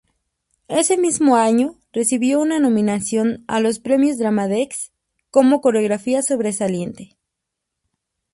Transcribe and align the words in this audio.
Ese 0.67 0.97
mismo 0.97 1.35
año 1.35 1.75
recibió 1.93 2.39
una 2.39 2.57
nominación 2.57 3.43
a 3.47 3.59
los 3.59 3.77
premios 3.77 4.17
Drama 4.17 4.47
Desk 4.47 4.91
como 5.29 5.61
coreografía 5.61 6.23
sobresaliente. 6.23 7.19